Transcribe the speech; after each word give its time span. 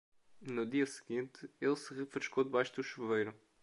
No 0.41 0.65
dia 0.65 0.87
seguinte, 0.87 1.47
ele 1.61 1.75
se 1.75 1.93
refrescou 1.93 2.43
debaixo 2.43 2.75
do 2.75 2.81
chuveiro. 2.81 3.35